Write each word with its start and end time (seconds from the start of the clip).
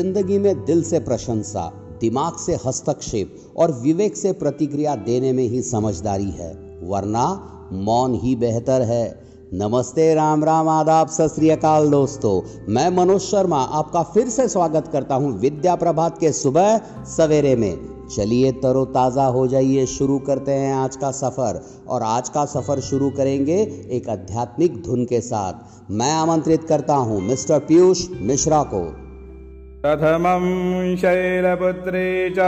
ज़िंदगी 0.00 0.38
में 0.38 0.64
दिल 0.64 0.82
से 0.82 0.98
प्रशंसा, 0.98 1.72
दिमाग 2.00 2.36
से 2.36 2.58
हस्तक्षेप 2.66 3.34
और 3.56 3.72
विवेक 3.72 4.16
से 4.16 4.32
प्रतिक्रिया 4.32 4.94
देने 4.96 5.32
में 5.32 5.48
ही 5.48 5.62
समझदारी 5.62 6.30
है। 6.30 6.78
वरना 6.82 7.24
मौन 7.72 8.14
ही 8.14 8.36
बेहतर 8.36 8.82
है। 8.82 9.22
नमस्ते, 9.54 10.14
राम 10.14 10.44
राम, 10.44 10.68
आदाब, 10.68 11.08
सत 11.08 11.36
दोस्तों। 11.90 12.40
मैं 12.68 12.90
मनोज 12.90 13.20
शर्मा 13.20 13.58
आपका 13.58 14.02
फिर 14.02 14.28
से 14.28 14.48
स्वागत 14.48 14.88
करता 14.88 15.14
हूँ 15.14 15.38
विद्या 15.40 15.74
प्रभात 15.74 16.18
के 16.18 16.32
सुबह 16.32 16.78
सवेरे 17.04 17.56
में। 17.56 18.08
चलिए 18.16 18.52
तरोताज़ा 18.52 19.26
हो 19.26 19.46
जाइए, 19.46 19.86
शुरू 19.86 20.18
करते 20.18 20.52
हैं 20.52 20.74
आज 20.74 20.96
का 20.96 21.10
सफ़र। 21.10 21.60
और 21.88 22.02
आज 22.02 22.28
का 22.28 22.44
सफ़र 22.44 22.80
शुरू 22.80 23.10
करेंगे 23.10 23.88
एक 23.90 24.08
आध्यात्मिक 24.08 24.82
धुन 24.82 25.04
के 25.04 25.20
साथ। 25.20 25.52
मैं 25.90 26.12
आमंत्रित 26.12 26.64
करता 26.64 26.94
हूँ 26.94 27.20
मिस्टर 27.20 27.58
पीयूष 27.58 28.06
मिश्रा 28.20 28.62
को। 28.62 29.09
प्रथमं 29.84 30.42
शैलपुत्रे 31.00 32.08
च 32.38 32.46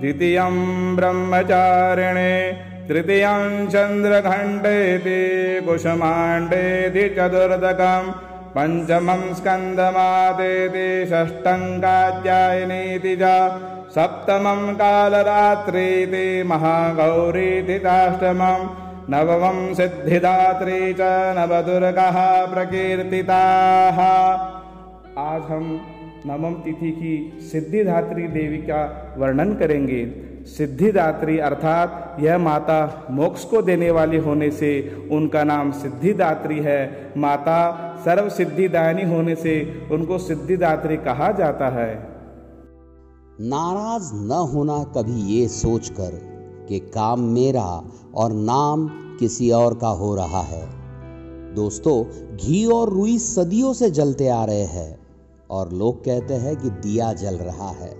द्वितीयं 0.00 0.54
ब्रह्मचारिणे 0.96 2.32
तृतीयं 2.88 3.66
चन्द्रघण्टेति 3.72 5.18
कुसुमाण्डेति 5.66 7.02
चतुर्दकम् 7.16 8.08
पञ्चमं 8.54 9.22
स्कन्दमातेति 9.40 10.86
षष्ठं 11.10 11.66
कात्यायनीति 11.82 13.14
च 13.22 13.34
सप्तमं 13.96 14.64
कालरात्रीति 14.80 16.24
महागौरीति 16.52 17.78
चाष्टमं 17.84 18.66
नवमं 19.14 19.62
सिद्धिदात्री 19.74 20.80
च 20.94 21.12
नवदुर्गः 21.38 22.18
प्रकीर्तिताः। 22.54 24.00
आज 25.28 25.42
हम 25.52 25.64
नवम 26.26 26.54
तिथि 26.54 26.90
की 26.90 27.38
सिद्धिदात्री 27.40 28.22
देवी 28.22 28.58
का 28.58 29.14
वर्णन 29.18 29.54
करेंगे। 29.54 30.28
सिद्धिदात्री 30.44 31.38
अर्थात 31.38 32.16
यह 32.20 32.38
माता 32.38 33.06
मोक्ष 33.10 33.44
को 33.44 33.62
देने 33.62 33.90
वाली 33.90 34.16
होने 34.16 34.50
से 34.50 34.92
उनका 35.10 35.44
नाम 35.44 35.72
सिद्धिदात्री 35.72 36.58
है। 36.58 37.12
माता 37.16 37.94
सर्व 38.04 38.28
सिद्धिदायनी 38.28 39.02
होने 39.02 39.34
से 39.34 39.82
उनको 39.92 40.18
सिद्धिदात्री 40.18 40.96
कहा 40.96 41.32
जाता 41.32 41.68
है। 41.68 41.94
नाराज़ 43.40 44.14
न 44.14 44.30
होना 44.30 44.84
कभी 44.84 45.40
ये 45.40 45.48
सोचकर 45.48 46.10
कि 46.68 46.78
काम 46.78 47.20
मेरा 47.20 47.82
और 48.14 48.32
नाम 48.32 48.88
किसी 49.18 49.50
और 49.50 49.74
का 49.74 49.88
हो 49.88 50.14
रहा 50.14 50.40
है। 50.40 50.78
दोस्तों, 51.54 52.04
घी 52.36 52.66
और 52.66 52.88
रुई 52.88 53.18
सदियों 53.18 53.72
से 53.72 53.90
जलते 53.90 54.28
आ 54.28 54.44
रहे 54.44 54.64
हैं। 54.64 55.07
और 55.50 55.72
लोग 55.72 56.04
कहते 56.04 56.34
हैं 56.34 56.56
कि 56.56 56.70
दिया 56.70 57.12
जल 57.12 57.36
रहा 57.36 57.70
है। 57.70 57.96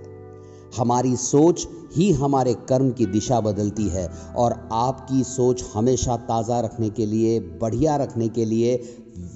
हमारी 0.77 1.15
सोच 1.15 1.67
ही 1.95 2.11
हमारे 2.11 2.53
कर्म 2.69 2.91
की 2.91 3.05
दिशा 3.05 3.39
बदलती 3.41 3.87
है 3.87 4.07
और 4.37 4.69
आपकी 4.71 5.23
सोच 5.23 5.63
हमेशा 5.73 6.17
ताज़ा 6.17 6.59
रखने 6.59 6.89
के 6.89 7.05
लिए, 7.05 7.39
बढ़िया 7.39 7.95
रखने 7.95 8.27
के 8.29 8.45
लिए 8.45 8.75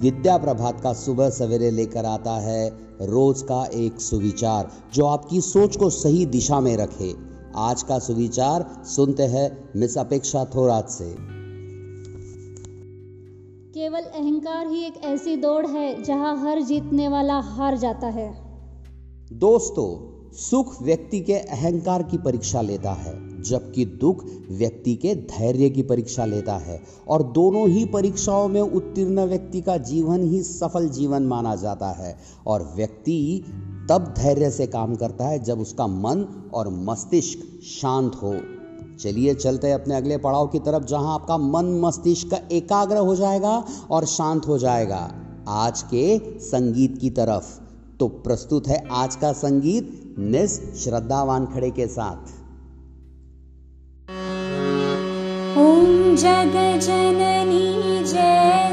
विद्या 0.02 0.38
प्रभात 0.38 0.81
का 0.81 0.94
सुबह 0.94 1.29
सवेरे 1.29 1.72
लेकर 1.72 2.06
आता 2.06 2.40
है। 2.40 2.69
रोज 3.02 3.41
का 3.41 3.66
एक 3.66 4.02
सुविचार 4.02 4.72
जो 4.94 5.06
आपकी 5.06 5.41
सोच 5.41 5.78
को 5.78 5.90
सही 5.90 6.25
दिशा 6.25 6.59
में 6.59 6.78
रखे। 6.78 7.13
आज 7.56 7.84
का 7.84 8.00
सुविचार 8.00 8.66
सुनते 8.85 9.23
हैं 9.23 9.69
मिस 9.75 9.97
अपेक्षा 9.97 10.46
थोरात 10.46 10.90
से। 10.90 11.33
केवल 13.73 14.01
अहंकार 14.01 14.67
ही 14.67 14.84
एक 14.84 14.94
ऐसी 15.03 15.35
दौड़ 15.38 15.67
है 15.67 16.03
जहाँ 16.03 16.38
हर 16.38 16.61
जीतने 16.61 17.07
वाला 17.07 17.39
हार 17.39 17.78
जाता 17.78 18.07
है। 18.07 18.35
दोस्तों, 19.34 19.88
सुख 20.31 20.81
व्यक्ति 20.81 21.19
के 21.19 21.34
अहंकार 21.34 22.03
की 22.03 22.17
परीक्षा 22.17 22.61
लेता 22.61 22.91
है, 22.91 23.41
जबकि 23.41 23.85
दुख 23.85 24.25
व्यक्ति 24.51 24.95
के 24.95 25.16
धैर्य 25.16 25.69
की 25.69 25.81
परीक्षा 25.81 26.25
लेता 26.25 26.57
है, 26.57 26.81
और 27.07 27.23
दोनों 27.23 27.67
ही 27.69 27.85
परीक्षाओं 27.85 28.47
में 28.47 28.61
उत्तीर्ण 28.61 29.25
व्यक्ति 29.25 29.61
का 29.61 29.78
जीवन 29.78 30.23
ही 30.23 30.44
सफल 30.44 30.90
जीवन 30.90 31.23
माना 31.23 31.55
जाता 31.55 31.91
है, 31.91 32.17
और 32.47 32.73
व्यक्ति 32.75 33.45
तब 33.90 34.13
धैर्य 34.17 34.51
से 34.51 34.67
काम 34.67 34.95
करता 34.95 35.28
है 35.28 35.40
जब 35.40 35.59
उसका 35.59 35.88
मन 35.88 36.51
और 36.53 36.69
मस्तिष्क 36.69 37.40
शांत 37.63 38.16
हो। 38.16 38.35
चलिए, 39.00 39.34
चलते 39.34 39.68
हैं 39.68 39.76
अपने 39.76 39.96
अगले 39.96 40.18
पड़ाव 40.18 40.48
की 40.48 40.59
तरफ़, 40.59 40.84
जहाँ 40.84 41.14
आपका 41.14 41.38
मन 41.38 41.80
मस्तिष्क 41.81 42.34
एकाग्र 42.52 42.98
हो 42.98 43.16
जाएगा 43.16 43.64
और 43.92 44.06
शांत 44.06 44.48
हो 44.48 44.58
जाएगा। 44.58 45.09
आज 45.48 45.81
के 45.84 46.40
संगीत 46.40 46.98
की 47.02 47.09
तरफ़ 47.09 47.59
तो 48.00 48.08
प्रस्तुत 48.08 48.68
है 48.68 48.84
आज 48.92 49.16
का 49.16 49.32
संगीत 49.34 50.16
मिस 50.20 50.59
श्रद्धा 50.84 51.24
वानखड़े 51.24 51.70
के 51.72 51.88
साथ। 51.88 52.32
ओम 55.58 56.16
जग 56.16 56.53
जननी 56.80 58.03
जय 58.03 58.72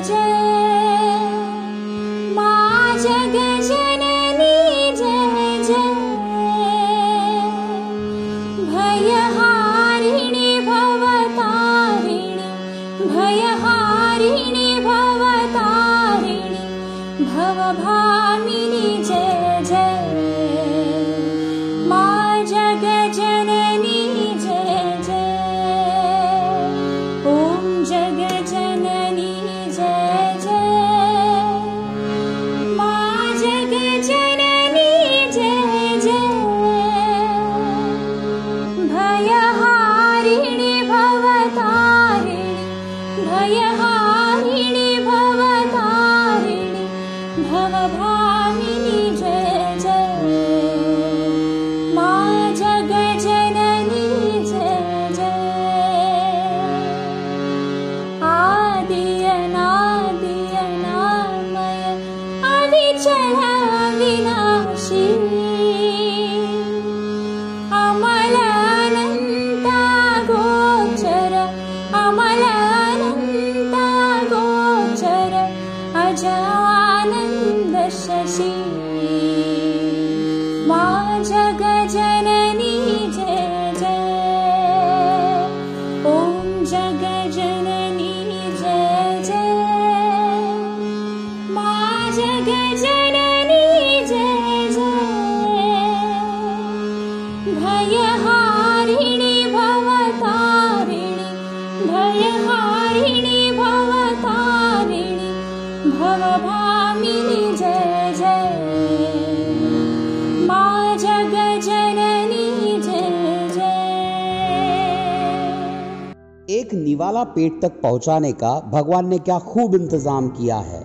एक 116.50 116.74
निवाला 116.74 117.24
पेट 117.24 117.62
तक 117.62 117.80
पहुँचाने 117.80 118.32
का 118.32 118.60
भगवान 118.60 119.08
ने 119.08 119.18
क्या 119.18 119.38
खूब 119.38 119.74
इंतज़ाम 119.74 120.28
किया 120.28 120.56
है? 120.56 120.80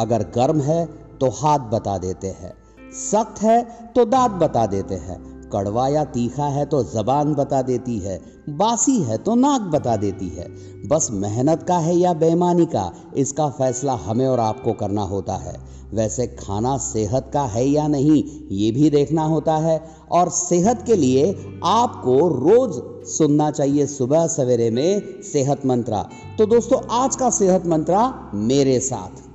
अगर 0.00 0.22
गर्म 0.22 0.60
है 0.60 0.86
तो 1.20 1.28
हाथ 1.30 1.58
बता 1.58 1.98
देते 1.98 2.26
हैं। 2.26 2.52
सख्त 2.92 3.42
है 3.42 3.62
तो 3.86 4.04
दांत 4.04 4.30
बता 4.30 4.66
देते 4.66 4.94
हैं। 4.94 5.18
कड़वा 5.50 5.88
या 5.88 6.04
तीखा 6.04 6.46
है 6.46 6.66
तो 6.66 6.82
जबान 6.84 7.34
बता 7.34 7.62
देती 7.62 7.98
है। 7.98 8.20
बासी 8.48 9.02
है 9.02 9.18
तो 9.18 9.34
नाक 9.34 9.60
बता 9.60 9.96
देती 9.96 10.28
है। 10.28 10.48
बस 10.88 11.08
मेहनत 11.12 11.62
का 11.62 11.78
है 11.78 11.96
या 11.96 12.12
बेईमानी 12.12 12.66
का, 12.66 12.92
इसका 13.16 13.48
फैसला 13.48 13.92
हमें 13.92 14.26
और 14.26 14.40
आपको 14.40 14.72
करना 14.72 15.02
होता 15.02 15.34
है। 15.34 15.54
वैसे 15.94 16.26
खाना 16.26 16.76
सेहत 16.76 17.30
का 17.32 17.42
है 17.42 17.68
या 17.68 17.88
नहीं, 17.88 18.24
ये 18.50 18.70
भी 18.70 18.90
देखना 18.90 19.24
होता 19.24 19.56
है। 19.56 19.84
और 20.12 20.28
सेहत 20.28 20.82
के 20.86 20.96
लिए 20.96 21.36
आपको 21.64 22.28
रोज 22.28 23.04
सुनना 23.08 23.50
चाहिए 23.50 23.86
सुबह 23.86 24.26
सवेरे 24.26 24.70
में 24.70 25.22
सेहत 25.22 25.66
मंत्रा। 25.66 26.08
तो 26.38 26.46
दोस्तों, 26.46 26.78
आज 26.90 27.16
का 27.16 27.30
सेहत 27.30 27.66
मंत्रा 27.66 28.30
मेरे 28.34 28.80
साथ। 28.80 29.30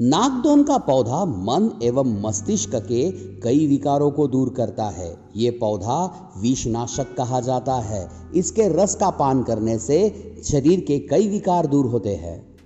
नागदोन 0.00 0.62
का 0.62 0.78
पौधा 0.78 1.24
मन 1.24 1.70
एवं 1.82 2.22
मस्तिष्क 2.22 2.74
के 2.74 3.10
कई 3.40 3.66
विकारों 3.66 4.10
को 4.10 4.28
दूर 4.28 4.48
करता 4.48 4.84
है। 4.84 5.16
ये 5.36 5.50
पौधा 5.50 6.32
विषनाशक 6.38 7.16
कहा 7.16 7.40
जाता 7.40 7.74
है। 7.74 8.08
इसके 8.34 8.68
रस 8.68 8.94
का 8.94 9.10
पान 9.10 9.42
करने 9.42 9.78
से 9.78 10.14
शरीर 10.44 10.80
के 10.80 10.98
कई 10.98 11.28
विकार 11.28 11.66
दूर 11.66 11.86
होते 11.86 12.14
हैं। 12.14 12.56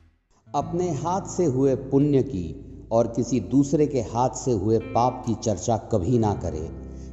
अपने 0.54 0.90
हाथ 0.92 1.20
से 1.20 1.44
हुए 1.44 1.75
पुण्य 1.75 2.22
की 2.22 2.68
और 2.93 3.06
किसी 3.06 3.40
दूसरे 3.40 3.87
के 3.87 4.00
हाथ 4.00 4.31
से 4.31 4.52
हुए 4.52 4.79
पाप 4.79 5.23
की 5.26 5.35
चर्चा 5.35 5.76
कभी 5.76 6.19
ना 6.19 6.35
करें। 6.35 6.70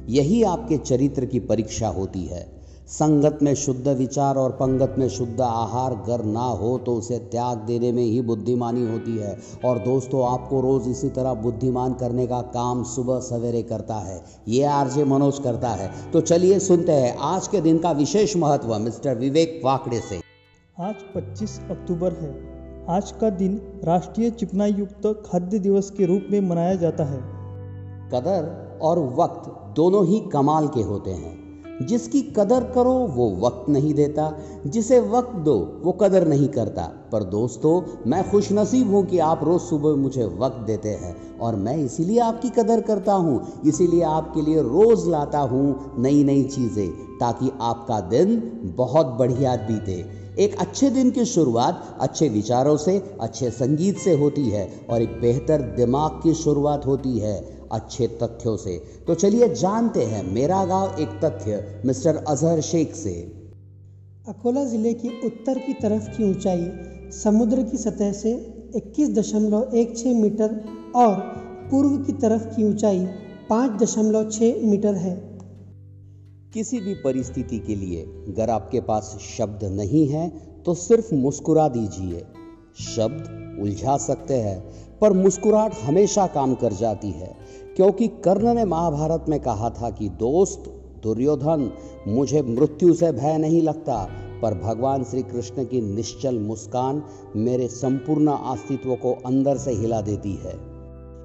यही 0.08 0.42
आपके 0.42 0.76
चरित्र 0.76 1.24
की 1.24 1.40
परीक्षा 1.40 1.88
होती 1.88 2.24
है। 2.24 2.56
संगत 2.88 3.38
में 3.42 3.54
शुद्ध 3.54 3.88
विचार 3.88 4.36
और 4.36 4.50
पंगत 4.50 4.94
में 4.98 5.08
शुद्ध 5.08 5.40
आहार 5.40 5.94
गर 5.94 6.24
ना 6.24 6.40
हो 6.40 6.78
तो 6.78 6.94
उसे 6.94 7.18
त्याग 7.18 7.58
देने 7.58 7.92
में 7.92 8.02
ही 8.02 8.20
बुद्धिमानी 8.20 8.86
होती 8.86 9.16
है। 9.16 9.38
और 9.64 9.78
दोस्तों, 9.78 10.32
आपको 10.32 10.60
रोज 10.60 10.88
इसी 10.88 11.08
तरह 11.08 11.34
बुद्धिमान 11.34 11.94
करने 11.94 12.26
का 12.26 12.40
काम 12.40 12.84
सुबह 12.84 13.20
सवेरे 13.20 13.62
करता 13.62 13.94
है। 13.94 14.24
ये 14.48 14.64
आरजे 14.64 15.04
मनोज 15.04 15.38
करता 15.38 15.68
है। 15.68 16.10
तो 16.12 16.20
चलिए 16.20 16.58
सुनते 16.58 16.92
हैं 16.92 17.16
आज 17.16 17.48
के 17.48 17.60
दिन 17.60 17.78
का 17.78 17.92
विशेष 17.92 18.36
महत्व, 18.36 18.78
मिस्टर 18.78 19.16
विवेक 19.16 19.60
वाकड़े 19.64 20.00
से। 20.00 20.20
आज 20.80 20.94
25 21.14 21.60
अक्टूबर 21.70 22.12
है। 22.12 22.55
आज 22.88 23.12
का 23.12 23.30
दिन 23.30 23.80
राष्ट्रीय 23.84 24.30
चिकनाई 24.30 24.72
युक्त 24.72 25.22
खाद्य 25.26 25.58
दिवस 25.58 25.90
के 25.90 26.06
रूप 26.06 26.22
में 26.30 26.40
मनाया 26.40 26.74
जाता 26.74 27.04
है। 27.04 27.18
कदर 28.08 28.78
और 28.82 28.98
वक्त 28.98 29.76
दोनों 29.76 30.06
ही 30.06 30.20
कमाल 30.20 30.68
के 30.68 30.82
होते 30.82 31.10
हैं। 31.10 31.45
जिसकी 31.82 32.22
कदर 32.22 32.64
करो, 32.64 32.92
वो 32.92 33.36
वक्त 33.36 33.68
नहीं 33.68 33.94
देता। 33.94 34.38
जिसे 34.66 35.00
वक्त 35.00 35.36
दो, 35.36 35.80
वो 35.82 35.92
कदर 35.92 36.28
नहीं 36.28 36.48
करता। 36.48 36.82
पर 37.12 37.22
दोस्तों, 37.22 37.82
मैं 38.10 38.30
खुश 38.30 38.52
नसीब 38.52 38.90
हूँ 38.90 39.06
कि 39.06 39.18
आप 39.18 39.44
रोज़ 39.44 39.62
सुबह 39.62 39.96
मुझे 39.96 40.24
वक्त 40.24 40.56
देते 40.56 40.88
हैं 40.88 41.38
और 41.38 41.56
मैं 41.56 41.76
इसीलिए 41.76 42.18
आपकी 42.18 42.50
कदर 42.50 42.80
करता 42.80 43.12
हूँ। 43.12 43.46
इसीलिए 43.66 44.02
आपके 44.02 44.42
लिए 44.42 44.62
रोज़ 44.62 45.08
लाता 45.08 45.38
हूँ 45.38 45.92
नई 45.98 46.24
नई 46.24 46.44
चीज़ें, 46.44 46.88
ताकि 47.20 47.52
आपका 47.60 48.00
दिन 48.00 48.60
बहुत 48.76 49.06
बढ़िया 49.06 49.56
बीते। 49.56 50.26
एक 50.38 50.58
अच्छे 50.58 50.90
दिन 50.90 51.10
की 51.10 51.24
शुरुआत 51.24 51.98
अच्छे 52.00 52.28
विचारों 52.28 52.76
से, 52.76 53.16
अच्छे 53.20 53.50
संगीत 53.50 53.98
से 53.98 54.14
होती 54.14 54.50
है 54.50 54.86
और 54.90 55.02
एक 55.02 55.20
बेहतर 55.20 55.62
दिमाग 55.62 56.10
की 56.10 56.34
शुरुआत 56.34 56.86
होती 56.86 57.18
है। 57.18 57.55
अच्छे 57.72 58.06
तथ्यों 58.22 58.56
से। 58.56 58.76
तो 59.06 59.14
चलिए 59.14 59.48
जानते 59.54 60.04
हैं 60.04 60.22
मेरा 60.32 60.64
गाँव 60.64 61.00
एक 61.00 61.08
तथ्य 61.24 61.82
मिस्टर 61.84 62.16
अजहर 62.16 62.60
शेख 62.60 62.94
से। 62.94 63.14
अकोला 64.28 64.64
ज़िले 64.64 64.92
की 64.94 65.08
उत्तर 65.24 65.58
की 65.58 65.72
तरफ़ 65.72 66.08
की 66.16 66.30
ऊंचाई 66.30 66.70
समुद्र 67.12 67.62
की 67.62 67.76
सतह 67.76 68.12
से 68.12 68.32
21.16 68.76 70.14
मीटर 70.14 70.64
और 70.96 71.14
पूर्व 71.70 71.96
की 71.98 72.12
तरफ़ 72.12 72.46
की 72.56 72.64
ऊंचाई 72.64 73.06
5.6 73.50 74.62
मीटर 74.62 74.94
है। 74.94 75.14
किसी 76.54 76.80
भी 76.80 76.94
परिस्थिति 76.94 77.58
के 77.58 77.74
लिए 77.74 78.02
अगर 78.02 78.50
आपके 78.50 78.80
पास 78.80 79.16
शब्द 79.38 79.64
नहीं 79.64 80.08
है 80.08 80.28
तो 80.66 80.74
सिर्फ़ 80.74 81.14
मुस्कुरा 81.14 81.68
दीजिए। 81.68 82.24
शब्द 82.96 83.58
उलझा 83.62 83.96
सकते 83.96 84.34
हैं। 84.34 84.85
पर 85.00 85.12
मुस्कुराहट 85.12 85.74
हमेशा 85.84 86.26
काम 86.26 86.54
कर 86.54 86.72
जाती 86.72 87.10
है। 87.10 87.36
क्योंकि 87.76 88.08
कर्ण 88.08 88.54
ने 88.54 88.64
महाभारत 88.64 89.24
में 89.28 89.40
कहा 89.40 89.70
था 89.70 89.90
कि, 89.90 90.08
दोस्त, 90.08 90.82
दुर्योधन, 91.02 91.72
मुझे 92.08 92.42
मृत्यु 92.42 92.94
से 92.94 93.12
भय 93.12 93.38
नहीं 93.38 93.62
लगता, 93.62 94.08
पर 94.42 94.54
भगवान 94.54 95.04
श्री 95.04 95.22
कृष्ण 95.22 95.64
की 95.64 95.94
निश्चल 95.94 96.38
मुस्कान 96.38 97.02
मेरे 97.36 97.68
संपूर्ण 97.68 98.30
अस्तित्व 98.30 98.94
को 98.94 99.18
अंदर 99.26 99.56
से 99.56 99.72
हिला 99.72 100.00
देती 100.00 100.34
है। 100.34 100.54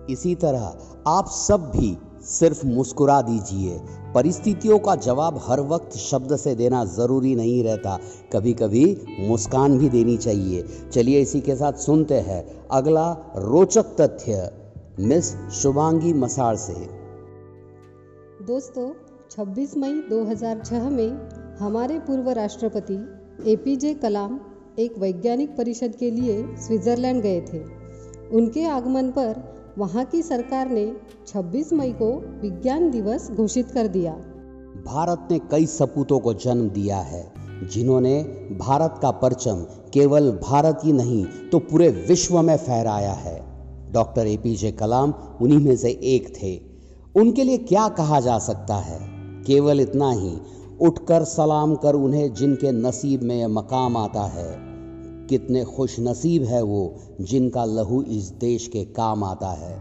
इसी 0.10 0.36
तरह 0.36 0.78
आप 1.08 1.26
सब 1.28 1.72
भी 1.76 1.98
सिर्फ़ 2.24 2.66
मुस्कुरा 2.66 3.22
दीजिए। 3.22 3.80
परिस्थितियों 4.16 4.80
का 4.80 4.96
जवाब 4.96 5.42
हर 5.44 5.62
वक्त 5.62 5.98
शब्द 5.98 6.36
से 6.36 6.56
देना 6.56 6.86
ज़रूरी 6.86 7.36
नहीं 7.36 7.64
रहता। 7.64 8.00
कभी 8.34 8.54
कभी 8.54 9.02
मुस्कान 9.20 9.78
भी 9.78 9.90
देनी 9.90 10.18
चाहिए। 10.18 10.66
चलिए 10.94 11.22
इसी 11.22 11.42
के 11.42 11.56
साथ 11.56 11.74
सुनते 11.74 12.16
हैं 12.16 12.68
अगला 12.72 13.12
रोचक 13.38 13.84
तथ्य, 13.84 14.52
मिस 15.00 15.36
शुभांगी 15.36 16.14
मसाड़ 16.14 16.56
से। 16.56 16.74
दोस्तों 18.46 18.92
26 19.32 19.78
मई 19.78 19.94
2006 20.10 20.90
में 20.90 21.30
हमारे 21.60 22.00
पूर्व 22.00 22.30
राष्ट्रपति 22.30 23.10
एपीजे 23.52 23.94
कलाम 23.94 24.40
एक 24.80 24.98
वैज्ञानिक 24.98 25.58
परिषद 25.58 25.96
के 25.96 26.12
लिए 26.12 26.56
स्विट्ज़रलैंड 26.56 27.22
गए 27.22 27.42
थे। 27.42 27.64
उनके 28.30 28.66
आगमन 28.66 29.12
पर 29.12 29.61
वहाँ 29.78 30.06
की 30.06 30.22
सरकार 30.22 30.70
ने 30.70 30.96
26 31.28 31.74
मई 31.74 31.92
को 31.92 32.40
विज्ञान 32.42 32.92
दिवस 32.92 33.32
घोषित 33.32 33.72
कर 33.72 33.88
दिया। 33.88 34.12
भारत 34.86 35.28
ने 35.32 35.40
कई 35.40 35.66
सपूतों 35.66 36.20
को 36.20 36.34
जन्म 36.34 36.70
दिया 36.70 36.98
है, 36.98 37.34
जिन्होंने 37.72 38.24
भारत 38.60 38.96
का 39.02 39.12
परचम 39.12 39.66
केवल 39.94 40.32
भारत 40.32 40.80
ही 40.84 40.94
नहीं 40.94 41.26
तो 41.52 41.60
पूरे 41.60 41.90
विश्व 41.90 42.42
में 42.42 42.58
फहराया 42.58 43.12
है। 43.12 43.44
डॉक्टर 43.92 44.28
ए 44.28 44.38
पी 44.38 44.56
जे 44.56 44.72
कलाम 44.72 45.14
उन्हीं 45.42 45.60
में 45.60 45.76
से 45.76 45.90
एक 45.90 46.36
थे। 46.36 46.62
उनके 47.16 47.44
लिए 47.44 47.58
क्या 47.58 47.88
कहा 47.88 48.20
जा 48.20 48.40
सकता 48.40 48.76
है? 48.76 49.00
केवल 49.44 49.82
इतना 49.82 50.12
ही, 50.12 50.38
उठकर 50.82 51.24
सलाम 51.24 51.76
कर 51.76 51.96
उन्हें 51.96 52.34
जिनके 52.34 52.72
नसीब 52.72 53.24
में 53.24 53.48
मकाम 53.48 53.98
आता 53.98 54.22
है। 54.22 54.71
कितने 55.32 55.64
खुश 55.64 56.00
नसीब 56.00 56.44
है 56.44 56.64
वो, 56.64 56.96
जिनका 57.22 57.66
लहू 57.66 58.02
इस 58.02 58.32
देश 58.32 58.68
के 58.68 58.84
काम 58.84 59.24
आता 59.24 59.48
है। 59.48 59.80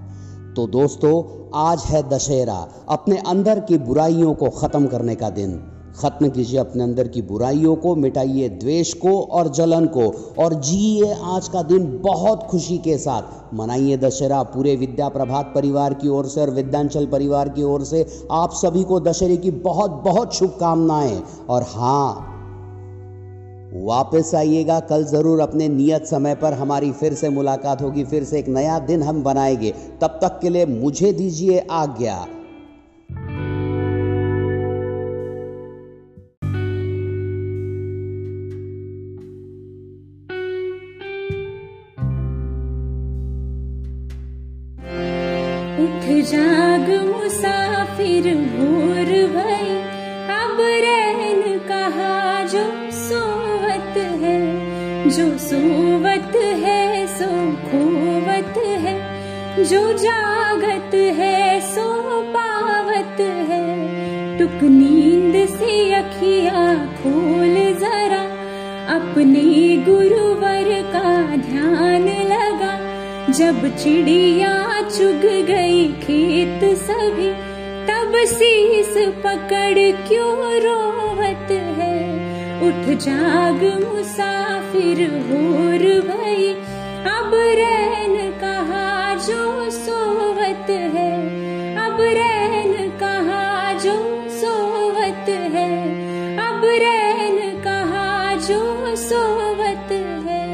तो 0.55 0.67
दोस्तों, 0.67 1.15
आज 1.55 1.81
है 1.81 2.09
दशहरा। 2.09 2.69
अपने 2.89 3.17
अंदर 3.17 3.61
की 3.61 3.79
बुराइयों 3.79 4.35
को 4.35 4.51
ख़त्म 4.51 4.87
करने 4.87 5.15
का 5.15 5.31
दिन। 5.31 5.63
खत्म 5.97 6.29
कीजिए 6.29 6.61
अपने 6.61 6.83
अंदर 6.83 7.09
की 7.09 7.23
बुराइयों 7.23 7.77
को, 7.77 7.95
मिटाइए 7.97 8.49
द्वेष 8.49 8.93
को 8.95 9.21
और 9.23 9.49
जलन 9.49 9.87
को, 9.87 10.35
और 10.39 10.55
जिए 10.55 11.15
आज 11.23 11.49
का 11.49 11.63
दिन 11.63 12.01
बहुत 12.05 12.43
खुशी 12.43 12.79
के 12.79 12.99
साथ। 12.99 13.55
मनाइए 13.55 13.97
दशहरा 13.97 14.43
पूरे 14.43 14.77
विद्या 14.77 15.09
प्रभात 15.09 15.53
परिवार 15.55 15.95
की 15.95 16.09
ओर 16.09 16.27
से 16.27 16.41
और 16.41 16.51
विद्यांचल 16.51 17.07
परिवार 17.07 17.49
की 17.49 17.63
ओर 17.63 17.85
से। 17.85 18.07
आप 18.33 18.51
सभी 18.53 18.85
को 18.85 19.01
दशहरे 19.01 19.37
की 19.37 19.51
बहुत 19.51 19.91
बहुत 19.91 20.35
शुभकामनाएँ। 20.35 21.23
और 21.49 21.63
हाँ 21.63 22.30
वापस 23.73 24.33
आइएगा। 24.35 24.81
कल 24.81 25.05
ज़रूर 25.05 25.41
अपने 25.41 25.69
नियत 25.69 26.05
समय 26.05 26.35
पर 26.35 26.53
हमारी 26.53 26.93
फिर 26.93 27.15
से 27.15 27.29
मुलाकात 27.29 27.83
होगी। 27.83 28.05
फिर 28.05 28.25
से 28.25 28.39
एक 28.39 28.49
नया 28.49 28.79
दिन 28.79 29.03
हम 29.03 29.23
बनाएँगे। 29.23 29.71
तब 30.01 30.19
तक 30.23 30.39
के 30.43 30.49
लिए 30.49 30.67
मुझे 30.67 31.13
दीजिए 31.13 31.67
आज्ञा। 31.71 32.27
जाग 46.21 46.89
मुसाफिर 47.05 48.35
भोर 48.35 49.09
भई, 49.29 49.69
अब 50.35 50.59
रैन 50.61 51.00
जो 55.11 55.39
सोवत 55.39 56.37
है, 56.37 57.07
सो 57.07 57.53
खोवत 57.53 58.55
है। 58.67 59.11
जो 59.65 59.93
जागत 59.93 60.95
है, 60.95 61.61
सो 61.61 62.23
पावत 62.23 63.21
है। 63.21 63.71
टुक 64.39 64.63
नींद 64.63 65.49
से 65.49 65.95
अखिया 65.95 66.75
खोल 66.77 67.55
जरा। 67.55 68.41
अपने 68.95 69.77
गुरुवर 69.89 70.83
का 70.93 71.37
ध्यान 71.37 72.09
लगा। 72.09 72.91
जब 73.33 73.77
चिड़िया 73.77 74.81
चुग 74.99 75.47
गई 75.47 75.93
खेत 75.93 76.79
सभी, 76.79 77.33
तब 77.87 78.13
शीस 78.27 78.95
पकड़ 78.99 80.09
क्यों 80.09 80.53
रोवत 80.53 81.51
है? 81.51 82.00
उठ 82.61 82.99
जाग 82.99 83.63
मुसाफिर 83.85 84.99
होर 85.27 85.83
भई। 86.09 86.49
अब 87.11 87.31
रैन 87.35 88.17
कहा 88.33 89.15
जो 89.15 89.71
सोवत 89.71 90.71
है। 90.95 91.13
अब 91.77 92.01
रैन 92.01 92.91
कहा 92.91 93.73
जो 93.73 93.95
सोवत 94.31 95.29
है। 95.29 95.71
अब 96.37 96.65
रैन 96.65 97.39
कहा 97.61 98.35
जो 98.37 98.97
सोवत 98.97 99.93
है। 100.27 100.49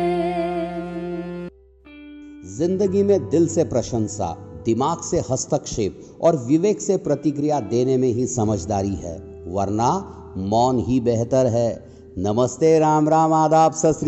ज़िंदगी 2.56 3.02
में 3.02 3.28
दिल 3.28 3.48
से 3.48 3.64
प्रशंसा, 3.64 4.30
दिमाग 4.64 5.02
से 5.02 5.22
हस्तक्षेप 5.30 6.00
और 6.20 6.36
विवेक 6.36 6.80
से 6.80 6.96
प्रतिक्रिया 6.96 7.60
देने 7.60 7.96
में 7.96 8.08
ही 8.08 8.26
समझदारी 8.26 8.94
है, 8.94 9.16
वरना 9.48 9.90
मौन 10.36 10.78
ही 10.78 11.00
बेहतर 11.00 11.46
है। 11.46 11.95
नमस्ते, 12.18 12.78
राम 12.78 13.08
राम, 13.08 13.32
आदाब, 13.32 13.72
सत 13.72 14.00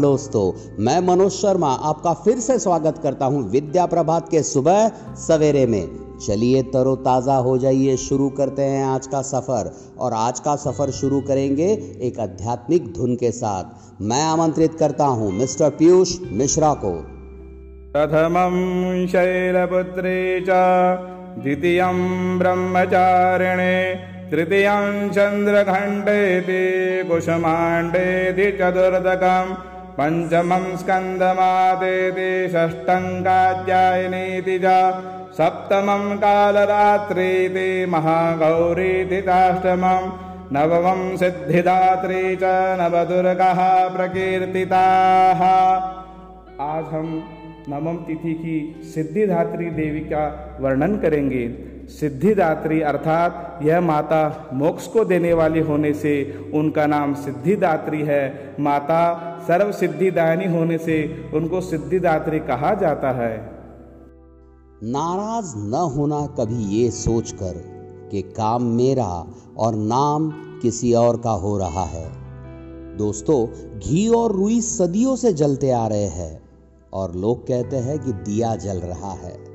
दोस्तों। 0.00 0.52
मैं 0.84 1.00
मनोज 1.00 1.32
शर्मा 1.32 1.68
आपका 1.68 2.14
फिर 2.14 2.38
से 2.38 2.58
स्वागत 2.58 2.98
करता 3.02 3.26
हूँ 3.26 3.50
विद्या 3.50 3.86
प्रभात 3.86 4.28
के 4.28 4.42
सुबह 4.42 4.88
सवेरे 5.14 5.66
में। 5.66 5.88
चलिए 6.26 6.62
तरोताज़ा 6.62 7.36
हो 7.36 7.58
जाइए, 7.58 7.96
शुरू 7.96 8.28
करते 8.28 8.62
हैं 8.62 8.84
आज 8.84 9.06
का 9.06 9.22
सफ़र। 9.22 9.72
और 9.98 10.12
आज 10.12 10.40
का 10.40 10.56
सफ़र 10.56 10.90
शुरू 10.90 11.20
करेंगे 11.20 11.72
एक 12.02 12.20
आध्यात्मिक 12.20 12.92
धुन 12.92 13.16
के 13.16 13.30
साथ। 13.30 13.64
मैं 14.02 14.22
आमंत्रित 14.22 14.74
करता 14.74 15.04
हूँ 15.04 15.32
मिस्टर 15.32 15.70
पीयूष 15.70 16.18
मिश्रा 16.32 16.74
को। 16.74 16.92
प्रथमं 17.92 19.06
शैलपुत्रे 19.06 20.40
द्वितीयं 20.40 22.38
ब्रह्मचारिणे 22.38 24.11
तृतीयं 24.32 25.10
चन्द्रघण्टेति 25.10 26.62
कुसुमाण्डेति 27.08 28.44
चतुर्दकं 28.52 29.48
पञ्चमं 29.96 30.64
स्कन्दमातेति 30.76 32.28
षष्ठं 32.48 33.04
कात्यायनीति 33.22 34.58
च 34.58 34.72
सप्तमं 35.38 36.04
कालरात्रीति 36.16 37.66
महागौरीति 37.86 39.20
चाष्टमं 39.20 40.08
नवमं 40.52 41.02
सिद्धिदात्री 41.16 42.24
च 42.36 42.54
नवदुर्गः 42.80 43.60
प्रकीर्तिताः। 43.88 45.42
आज 46.68 46.84
हम 46.94 47.10
नवम 47.68 47.96
तिथि 47.96 48.34
की 48.34 48.56
सिद्धिदात्री 48.94 49.70
देवी 49.70 50.00
का 50.00 50.24
वर्णन 50.60 50.96
करेंगे। 50.96 51.71
सिद्धिदात्री 51.88 52.80
अर्थात 52.80 53.58
यह 53.62 53.80
माता 53.80 54.50
मोक्ष 54.52 54.86
को 54.86 55.04
देने 55.04 55.32
वाली 55.32 55.60
होने 55.60 55.94
से 55.94 56.44
उनका 56.54 56.86
नाम 56.86 57.14
सिद्धिदात्री 57.14 58.02
है। 58.02 58.56
माता 58.60 59.38
सर्व 59.48 59.72
सिद्धिदायनी 59.72 60.46
होने 60.46 60.78
से 60.78 61.24
उनको 61.34 61.60
सिद्धिदात्री 61.60 62.38
कहा 62.38 62.74
जाता 62.74 63.10
है। 63.10 63.52
नाराज़ 64.84 65.56
न 65.56 65.74
होना 65.74 66.26
कभी 66.26 66.64
ये 66.64 66.90
सोचकर 66.90 67.52
कि 68.10 68.22
काम 68.22 68.62
मेरा 68.62 69.26
और 69.58 69.74
नाम 69.74 70.30
किसी 70.62 70.92
और 70.92 71.16
का 71.16 71.30
हो 71.30 71.58
रहा 71.58 71.84
है। 71.84 72.22
दोस्तों, 72.96 73.46
घी 73.78 74.08
और 74.08 74.32
रुई 74.32 74.60
सदियों 74.60 75.16
से 75.16 75.32
जलते 75.32 75.70
आ 75.70 75.86
रहे 75.86 76.06
हैं 76.06 76.42
और 76.92 77.14
लोग 77.14 77.46
कहते 77.46 77.76
हैं 77.76 77.98
कि 77.98 78.12
दिया 78.12 78.56
जल 78.56 78.76
रहा 78.76 79.12
है। 79.12 79.51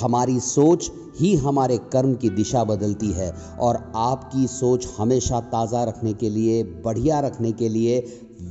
हमारी 0.00 0.40
सोच 0.40 0.90
ही 1.20 1.34
हमारे 1.36 1.78
कर्म 1.92 2.14
की 2.14 2.30
दिशा 2.30 2.64
बदलती 2.64 3.10
है 3.10 3.30
और 3.60 3.92
आपकी 3.96 4.46
सोच 4.46 4.88
हमेशा 4.98 5.40
ताज़ा 5.40 5.84
रखने 5.84 6.12
के 6.12 6.30
लिए 6.30 6.62
बढ़िया 6.84 7.20
रखने 7.20 7.52
के 7.52 7.68
लिए 7.68 8.00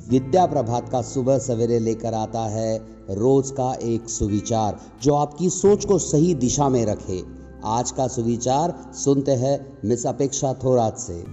विद्या 0.09 0.45
प्रभात 0.45 0.89
का 0.89 1.01
सुबह 1.01 1.37
सवेरे 1.37 1.79
लेकर 1.79 2.13
आता 2.13 2.45
है। 2.47 2.77
रोज 3.09 3.51
का 3.51 3.73
एक 3.83 4.09
सुविचार 4.09 4.79
जो 5.03 5.13
आपकी 5.13 5.49
सोच 5.49 5.85
को 5.85 5.97
सही 5.97 6.33
दिशा 6.33 6.69
में 6.69 6.85
रखे। 6.85 7.21
आज 7.65 7.91
का 7.91 8.07
सुविचार 8.07 8.73
सुनते 8.93 9.31
हैं 9.31 9.57
मिस 9.85 10.05
अपेक्षा 10.05 10.53
थोरात 10.53 10.97
से। 10.97 11.23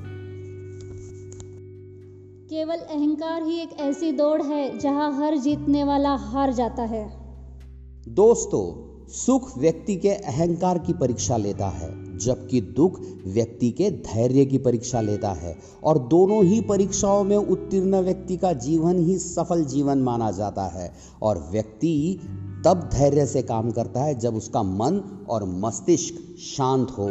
केवल 2.50 2.76
अहंकार 2.76 3.42
ही 3.42 3.58
एक 3.58 3.80
ऐसी 3.80 4.12
दौड़ 4.12 4.42
है 4.42 4.78
जहाँ 4.78 5.10
हर 5.12 5.36
जीतने 5.36 5.84
वाला 5.84 6.14
हार 6.14 6.52
जाता 6.52 6.82
है। 6.82 7.04
दोस्तों 8.08 8.64
सुख 9.12 9.58
व्यक्ति 9.58 9.96
के 9.96 10.08
अहंकार 10.08 10.78
की 10.78 10.92
परीक्षा 10.92 11.36
लेता 11.36 11.68
है, 11.68 12.18
जबकि 12.18 12.60
दुख 12.60 13.00
व्यक्ति 13.26 13.70
के 13.70 13.90
धैर्य 13.90 14.44
की 14.44 14.58
परीक्षा 14.58 15.00
लेता 15.00 15.32
है। 15.32 15.58
और 15.84 15.98
दोनों 15.98 16.44
ही 16.44 16.60
परीक्षाओं 16.60 17.24
में 17.24 17.36
उत्तीर्ण 17.36 17.96
व्यक्ति 17.96 18.36
का 18.36 18.52
जीवन 18.52 18.98
ही 18.98 19.18
सफल 19.18 19.64
जीवन 19.64 19.98
माना 19.98 20.30
जाता 20.30 20.64
है। 20.64 20.92
और 21.22 21.48
व्यक्ति 21.52 22.20
तब 22.64 22.90
धैर्य 22.92 23.26
से 23.26 23.42
काम 23.42 23.70
करता 23.70 24.00
है, 24.00 24.18
जब 24.18 24.34
उसका 24.34 24.62
मन 24.62 25.26
और 25.30 25.44
मस्तिष्क 25.44 26.14
शांत 26.56 26.90
हो। 26.90 27.10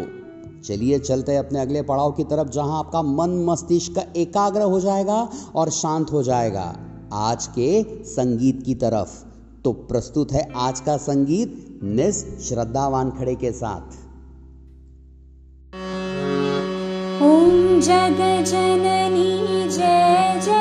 चलिए, 0.63 1.00
चलते 1.00 1.32
हैं 1.32 1.39
अपने 1.39 1.60
अगले 1.60 1.82
पड़ाव 1.82 2.12
की 2.12 2.24
तरफ़, 2.24 2.50
जहाँ 2.50 2.79
आपका 2.79 3.01
मन 3.01 3.29
मस्तिष्क 3.29 4.13
एकाग्र 4.18 4.62
हो 4.62 4.79
जाएगा 4.79 5.29
और 5.56 5.70
शांत 5.70 6.12
हो 6.12 6.24
जाएगा। 6.24 6.75
आज 7.13 7.48
के 7.48 8.03
संगीत 8.03 8.63
की 8.63 8.75
तरफ़। 8.75 9.28
तो 9.63 9.72
प्रस्तुत 9.72 10.32
है 10.32 10.51
आज 10.56 10.80
का 10.80 10.98
संगीत 10.98 11.80
निस 11.84 12.24
श्रद्धा 12.50 12.88
वानखड़े 12.88 13.36
के 13.36 13.51
साथ। 13.51 13.98
ओम 17.24 17.80
जग 17.82 18.22
जननी 18.48 19.70
जय 19.70 20.42
जय। 20.46 20.59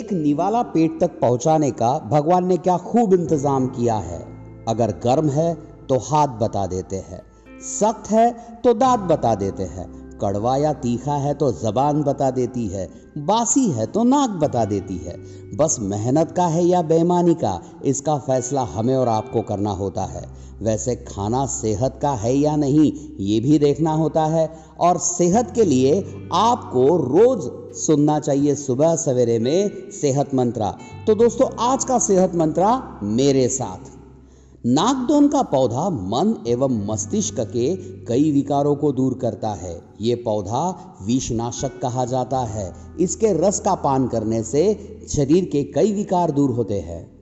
एक 0.00 0.12
निवाला 0.12 0.62
पेट 0.64 1.00
तक 1.00 1.18
पहुँचाने 1.20 1.70
का 1.70 1.98
भगवान 2.10 2.46
ने 2.46 2.56
क्या 2.56 2.76
खूब 2.82 3.14
इंतज़ाम 3.14 3.66
किया 3.68 3.96
है? 3.96 4.18
अगर 4.68 4.90
गर्म 5.04 5.28
है 5.28 5.54
तो 5.88 5.98
हाथ 6.00 6.38
बता 6.38 6.66
देते 6.66 6.96
हैं। 6.96 7.20
सख्त 7.60 8.10
है 8.10 8.30
तो 8.64 8.72
दांत 8.74 9.00
बता 9.00 9.34
देते 9.34 9.62
हैं। 9.62 9.88
कड़वा 10.18 10.56
या 10.56 10.72
तीखा 10.72 11.14
है 11.16 11.34
तो 11.34 11.50
जबान 11.52 12.02
बता 12.02 12.30
देती 12.30 12.66
है। 12.66 12.88
बासी 13.18 13.66
है 13.70 13.86
तो 13.86 14.04
नाक 14.04 14.30
बता 14.40 14.64
देती 14.64 14.96
है। 14.96 15.16
बस 15.56 15.76
मेहनत 15.80 16.32
का 16.36 16.46
है 16.46 16.64
या 16.64 16.82
बेईमानी 16.82 17.34
का, 17.34 17.60
इसका 17.84 18.16
फैसला 18.18 18.62
हमें 18.74 18.94
और 18.96 19.08
आपको 19.08 19.42
करना 19.42 19.70
होता 19.70 20.04
है। 20.04 20.24
वैसे 20.62 20.96
खाना 20.96 21.46
सेहत 21.46 21.98
का 22.02 22.10
है 22.10 22.34
या 22.36 22.56
नहीं, 22.56 22.92
ये 23.20 23.40
भी 23.40 23.58
देखना 23.58 23.92
होता 23.92 24.26
है। 24.26 24.58
और 24.80 24.98
सेहत 24.98 25.52
के 25.54 25.64
लिए 25.64 26.04
आपको 26.32 26.96
रोज 26.96 27.70
सुनना 27.76 28.20
चाहिए 28.20 28.54
सुबह 28.54 28.96
सवेरे 28.96 29.38
में 29.38 29.70
सेहत 29.90 30.34
मंत्रा। 30.34 30.78
तो 31.06 31.14
दोस्तों, 31.14 31.46
आज 31.60 31.84
का 31.84 31.98
सेहत 31.98 32.34
मंत्रा 32.34 33.00
मेरे 33.02 33.48
साथ। 33.48 34.00
नागदोन 34.66 35.28
का 35.28 35.42
पौधा 35.42 35.90
मन 35.90 36.44
एवं 36.48 36.86
मस्तिष्क 36.86 37.40
के 37.40 37.76
कई 38.04 38.32
विकारों 38.32 38.76
को 38.76 38.92
दूर 38.92 39.14
करता 39.14 39.48
है। 39.48 39.82
ये 40.00 40.14
पौधा 40.14 40.96
विषनाशक 41.06 41.80
कहा 41.82 42.04
जाता 42.04 42.38
है। 42.38 42.74
इसके 43.00 43.48
रस 43.48 43.60
का 43.60 43.74
पान 43.74 44.08
करने 44.08 44.42
से 44.42 44.78
शरीर 45.08 45.44
के 45.44 45.64
कई 45.64 45.92
विकार 45.92 46.30
दूर 46.30 46.50
होते 46.50 46.80
हैं। 46.80 47.20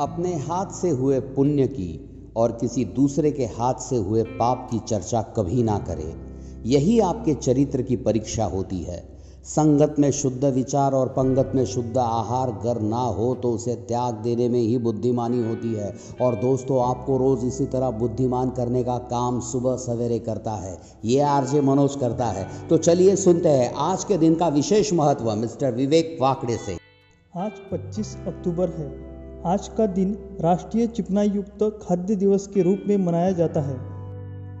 अपने 0.00 0.34
हाथ 0.34 0.66
से 0.66 0.90
हुए 0.90 1.20
पुण्य 1.20 1.66
की 1.66 2.13
और 2.36 2.52
किसी 2.52 2.84
दूसरे 2.84 3.30
के 3.30 3.44
हाथ 3.44 3.74
से 3.74 3.96
हुए 3.96 4.22
पाप 4.22 4.68
की 4.70 4.78
चर्चा 4.78 5.22
कभी 5.22 5.62
ना 5.62 5.78
करें। 5.78 6.34
यही 6.66 7.00
आपके 7.00 7.34
चरित्र 7.34 7.82
की 7.82 7.96
परीक्षा 7.96 8.44
होती 8.44 8.78
है। 8.78 9.14
संगत 9.44 9.94
में 9.98 10.10
शुद्ध 10.10 10.44
विचार 10.44 10.92
और 10.92 11.08
पंगत 11.08 11.52
में 11.54 11.64
शुद्ध 11.64 11.98
आहार 11.98 12.50
गर 12.50 12.80
ना 12.80 12.96
हो 12.96 13.34
तो 13.34 13.50
उसे 13.50 13.74
त्याग 13.74 14.14
देने 14.14 14.48
में 14.48 14.60
ही 14.60 14.78
बुद्धिमानी 14.78 15.48
होती 15.48 15.74
है। 15.74 15.94
और 16.20 16.34
दोस्तों, 16.34 16.90
आपको 16.90 17.16
रोज 17.16 17.44
इसी 17.44 17.66
तरह 17.66 17.90
बुद्धिमान 17.90 18.50
करने 18.50 18.84
का 18.84 18.98
काम 18.98 19.40
सुबह 19.40 19.76
सवेरे 19.76 20.18
करता 20.18 20.52
है। 20.52 20.78
ये 21.04 21.20
आरजे 21.20 21.60
मनोज 21.60 21.96
करता 21.96 22.26
है। 22.26 22.68
तो 22.68 22.76
चलिए 22.76 23.16
सुनते 23.16 23.48
हैं 23.48 23.74
आज 23.74 24.04
के 24.04 24.18
दिन 24.18 24.34
का 24.34 24.48
विशेष 24.48 24.92
महत्व, 24.92 25.34
मिस्टर 25.34 25.72
विवेक 25.72 26.18
वाकड़े 26.20 26.56
से। 26.56 26.78
आज 27.36 27.52
25 27.72 28.16
अक्टूबर 28.26 28.68
है। 28.68 29.13
आज 29.46 29.68
का 29.68 29.86
दिन 29.86 30.18
राष्ट्रीय 30.40 30.86
चिकना 30.86 31.22
युक्त 31.22 31.78
खाद्य 31.82 32.14
दिवस 32.16 32.46
के 32.46 32.62
रूप 32.62 32.78
में 32.88 32.96
मनाया 32.96 33.32
जाता 33.32 33.60
है। 33.60 33.74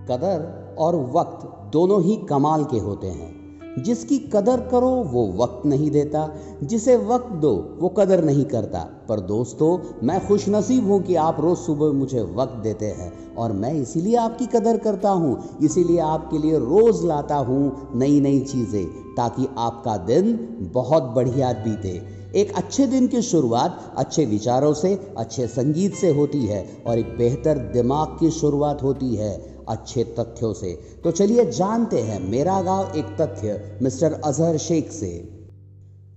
कदर 0.06 0.74
और 0.78 0.96
वक्त 0.96 1.72
दोनों 1.72 2.02
ही 2.02 2.16
कमाल 2.16 2.64
के 2.64 2.78
होते 2.78 3.06
हैं। 3.06 3.58
जिसकी 3.82 4.18
कदर 4.18 4.60
करो, 4.60 4.88
वो 4.88 5.32
वक्त 5.32 5.66
नहीं 5.66 5.90
देता। 5.90 6.34
जिसे 6.62 6.96
वक्त 6.96 7.32
दो, 7.32 7.78
वो 7.80 7.88
कदर 7.88 8.24
नहीं 8.24 8.44
करता। 8.44 8.78
पर 9.08 9.20
दोस्तों, 9.20 9.78
मैं 10.06 10.26
खुश 10.26 10.48
नसीब 10.48 10.90
हूँ 10.90 11.02
कि 11.02 11.14
आप 11.14 11.36
रोज़ 11.40 11.58
सुबह 11.58 11.92
मुझे 11.92 12.22
वक्त 12.22 12.54
देते 12.54 12.86
हैं 12.86 13.34
और 13.34 13.52
मैं 13.52 13.72
इसीलिए 13.72 14.16
आपकी 14.16 14.46
कदर 14.46 14.76
करता 14.76 15.10
हूँ। 15.10 15.44
इसीलिए 15.62 15.98
आपके 15.98 16.38
लिए 16.38 16.58
रोज़ 16.58 17.06
लाता 17.06 17.36
हूँ 17.36 17.88
नई 17.94 18.20
नई 18.20 18.40
चीज़ें 18.40 18.86
ताकि 19.16 19.48
आपका 19.58 19.96
दिन 19.96 20.56
बहुत 20.74 21.02
बढ़िया 21.02 21.52
बीते। 21.52 22.23
एक 22.36 22.52
अच्छे 22.52 22.86
दिन 22.86 23.06
की 23.06 23.22
शुरुआत 23.22 23.94
अच्छे 23.96 24.24
विचारों 24.24 24.74
से, 24.74 24.94
अच्छे 25.18 25.46
संगीत 25.46 25.94
से 25.94 26.10
होती 26.10 26.46
है 26.46 26.66
और 26.86 26.98
एक 26.98 27.16
बेहतर 27.16 27.58
दिमाग 27.58 28.16
की 28.20 28.30
शुरुआत 28.30 28.82
होती 28.82 29.14
है 29.14 29.54
अच्छे 29.68 30.04
तथ्यों 30.04 30.52
से। 30.52 30.72
तो 31.04 31.10
चलिए 31.10 31.50
जानते 31.50 32.00
हैं 32.00 32.20
मेरा 32.20 32.62
गाँव 32.62 32.96
एक 32.96 33.04
तथ्य 33.04 33.78
मिस्टर 33.82 34.12
अजहर 34.12 34.58
शेख 34.58 34.90
से। 34.90 35.10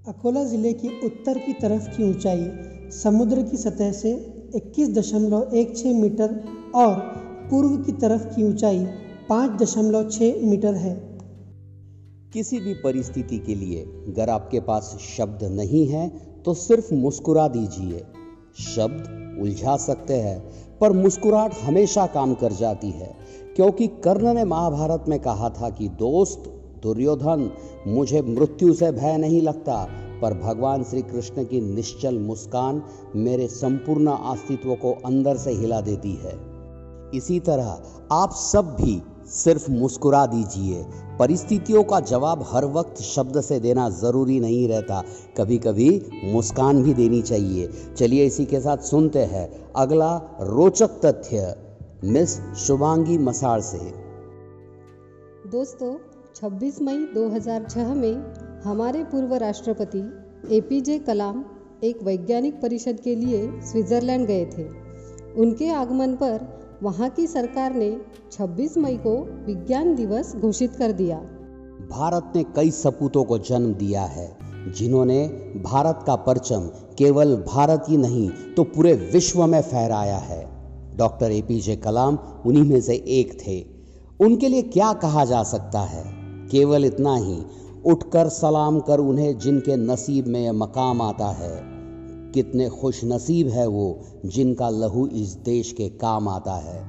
अकोला 0.08 0.44
ज़िले 0.44 0.74
की 0.74 1.00
उत्तर 1.06 1.38
की 1.38 1.54
तरफ़ 1.54 1.98
की 1.98 2.10
ऊंचाई 2.10 2.50
समुद्र 2.92 3.42
की 3.42 3.58
सतह 3.58 3.92
से 3.92 4.14
21.16 4.56 5.94
मीटर 5.94 6.44
और 6.76 6.96
पूर्व 7.50 7.78
की 7.78 7.92
तरफ़ 7.92 8.26
की 8.36 8.44
ऊंचाई 8.44 8.86
5.6 9.30 10.42
मीटर 10.44 10.74
है। 10.74 11.07
किसी 12.38 12.60
भी 12.60 12.74
परिस्थिति 12.74 13.40
के 13.40 13.56
लिए 13.56 13.84
अगर 13.84 14.30
आपके 14.30 14.60
पास 14.60 14.98
शब्द 15.18 15.44
नहीं 15.44 15.88
है 15.88 16.10
तो 16.46 16.54
सिर्फ़ 16.54 16.94
मुस्कुरा 16.94 17.48
दीजिए। 17.48 18.06
शब्द 18.60 19.38
उलझा 19.42 19.78
सकते 19.78 20.14
हैं, 20.14 20.52
पर 20.80 20.92
मुस्कुराहट 20.92 21.54
हमेशा 21.64 22.06
काम 22.08 22.34
कर 22.34 22.52
जाती 22.52 22.92
है, 22.92 23.16
क्योंकि 23.56 23.88
कर्ण 23.88 24.34
ने 24.34 24.44
महाभारत 24.44 25.06
में 25.08 25.20
कहा 25.20 25.50
था 25.50 25.70
कि, 25.70 25.88
दोस्त, 25.88 26.44
दुर्योधन, 26.84 27.52
मुझे 27.88 28.22
मृत्यु 28.22 28.74
से 28.74 28.92
भय 28.92 29.18
नहीं 29.18 29.42
लगता, 29.42 29.88
पर 30.22 30.34
भगवान 30.34 30.84
श्री 30.84 31.02
कृष्ण 31.02 31.44
की 31.44 31.62
निश्चल 31.62 32.20
मुस्कान 32.20 32.84
मेरे 33.16 33.48
संपूर्ण 33.48 34.08
अस्तित्व 34.08 34.76
को 34.76 34.98
अंदर 35.06 35.38
से 35.38 35.52
हिला 35.52 35.82
देती 35.82 36.14
है। 36.16 36.34
इसी 37.14 37.40
तरह 37.40 37.82
आप 38.12 38.32
सब 38.32 38.78
भी 38.82 39.02
सिर्फ़ 39.30 39.72
मुस्कुरा 39.72 40.26
दीजिए। 40.26 40.86
परिस्थितियों 41.20 41.84
का 41.84 42.00
जवाब 42.00 42.46
हर 42.52 42.66
वक्त 42.66 43.02
शब्द 43.02 43.42
से 43.42 43.60
देना 43.60 43.90
ज़रूरी 43.90 44.40
नहीं 44.40 44.68
रहता। 44.68 45.04
कभी 45.38 45.58
कभी 45.58 46.06
मुस्कान 46.26 46.84
भी 46.84 46.94
देनी 46.94 47.22
चाहिए। 47.22 47.70
चलिए 47.98 48.26
इसी 48.26 48.46
के 48.46 48.60
साथ 48.60 48.78
सुनते 48.78 49.20
हैं 49.20 49.72
अगला 49.76 50.38
रोचक 50.42 50.88
तथ्य, 50.88 51.56
मिस 52.04 52.40
शुभांगी 52.40 53.18
मसाड़ 53.18 53.62
से। 53.62 53.78
दोस्तों 55.52 55.98
26 56.36 56.82
मई 56.82 56.98
2006 56.98 57.94
में 57.96 58.34
हमारे 58.64 59.04
पूर्व 59.04 59.34
राष्ट्रपति 59.36 60.14
एपीजे 60.58 61.00
कलाम 61.00 61.46
एक 61.84 62.04
वैज्ञानिक 62.04 62.62
परिषद 62.62 63.00
के 63.00 63.16
लिए 63.16 63.62
स्विट्ज़रलैंड 63.62 64.28
गए 64.28 64.46
थे। 64.46 64.88
उनके 65.34 65.70
आगमन 65.70 66.14
पर 66.14 66.58
वहाँ 66.84 67.10
की 67.10 67.28
सरकार 67.28 67.74
ने 67.74 68.02
26 68.32 68.78
मई 68.78 68.98
को 68.98 69.44
विज्ञान 69.46 69.96
दिवस 69.96 70.36
घोषित 70.36 70.76
कर 70.76 70.92
दिया। 70.92 71.18
भारत 71.92 72.34
ने 72.36 72.44
कई 72.44 72.72
सपूतों 72.72 73.24
को 73.24 73.38
जन्म 73.38 73.74
दिया 73.74 74.02
है, 74.02 74.38
जिन्होंने 74.78 75.28
भारत 75.66 76.00
का 76.08 76.16
परचम 76.16 76.62
केवल 76.98 77.36
भारत 77.36 77.84
ही 77.90 77.98
नहीं 77.98 78.30
तो 78.30 78.64
पूरे 78.64 78.94
विश्व 78.94 79.46
में 79.46 79.62
फहराया 79.62 80.18
है। 80.18 80.50
डॉक्टर 80.98 81.32
ए 81.32 81.42
पी 81.42 81.60
जे 81.60 81.76
कलाम 81.76 82.20
उन्हीं 82.46 82.64
में 82.64 82.82
से 82.82 82.96
एक 82.96 83.34
थे। 83.48 83.66
उनके 84.26 84.48
लिए 84.48 84.62
क्या 84.62 84.94
कहा 84.94 85.26
जा 85.26 85.44
सकता 85.44 85.80
है? 85.80 86.04
केवल 86.48 86.86
इतना 86.86 87.16
ही, 87.16 87.44
उठकर 87.86 88.30
सलाम 88.30 88.80
कर 88.80 89.00
उन्हें 89.00 89.38
जिनके 89.38 89.76
नसीब 89.76 90.28
में 90.28 90.52
मकाम 90.52 91.02
आता 91.02 91.28
है। 91.28 91.77
कितने 92.38 92.70
खुश 92.70 93.02
नसीब 93.06 93.48
है 93.48 93.68
वो 93.68 93.88
जिनका 94.26 94.70
लहू 94.70 95.08
इस 95.08 95.34
देश 95.46 95.72
के 95.72 95.90
काम 95.90 96.28
आता 96.28 96.54
है। 96.54 96.86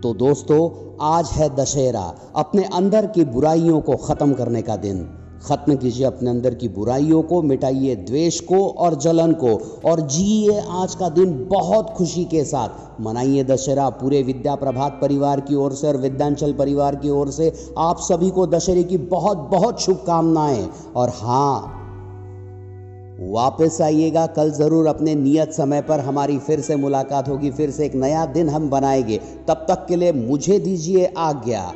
तो 0.00 0.14
दोस्तों, 0.14 0.62
आज 1.00 1.28
है 1.28 1.54
दशहरा। 1.56 2.14
अपने 2.36 2.64
अंदर 2.64 3.06
की 3.06 3.24
बुराइयों 3.24 3.80
को 3.80 3.96
ख़त्म 3.96 4.32
करने 4.32 4.62
का 4.62 4.76
दिन। 4.76 5.08
खत्म 5.42 5.74
कीजिए 5.76 6.06
अपने 6.06 6.30
अंदर 6.30 6.54
की 6.54 6.68
बुराइयों 6.68 7.22
को, 7.22 7.42
मिटाइए 7.42 7.94
द्वेष 7.96 8.40
को 8.40 8.68
और 8.68 8.94
जलन 8.94 9.32
को 9.32 9.52
और 9.84 10.00
जिए 10.00 10.58
आज 10.68 10.94
का 10.94 11.08
दिन 11.08 11.46
बहुत 11.50 11.90
खुशी 11.90 12.24
के 12.24 12.44
साथ। 12.44 13.00
मनाइए 13.00 13.44
दशहरा 13.44 13.88
पूरे 13.90 14.22
विद्या 14.22 14.54
प्रभात 14.54 14.98
परिवार 15.02 15.40
की 15.40 15.54
ओर 15.54 15.72
से 15.72 15.88
और 15.88 15.96
विद्यांचल 15.96 16.52
परिवार 16.52 16.96
की 16.96 17.10
ओर 17.10 17.30
से। 17.30 17.52
आप 17.78 17.98
सभी 18.00 18.30
को 18.30 18.46
दशहरे 18.46 18.84
की 18.84 18.96
बहुत 18.96 19.38
बहुत 19.38 19.80
शुभकामनाएँ। 19.80 20.68
और 20.96 21.08
हाँ 21.08 21.74
वापस 23.20 23.78
आइएगा। 23.82 24.26
कल 24.26 24.50
ज़रूर 24.50 24.86
अपने 24.86 25.14
नियत 25.14 25.52
समय 25.52 25.82
पर 25.82 26.00
हमारी 26.00 26.38
फिर 26.38 26.60
से 26.60 26.76
मुलाकात 26.76 27.28
होगी। 27.28 27.50
फिर 27.50 27.70
से 27.70 27.86
एक 27.86 27.94
नया 27.94 28.24
दिन 28.26 28.48
हम 28.48 28.70
बनाएँगे। 28.70 29.18
तब 29.48 29.66
तक 29.68 29.86
के 29.88 29.96
लिए 29.96 30.12
मुझे 30.12 30.58
दीजिए 30.58 31.12
आज्ञा। 31.18 31.72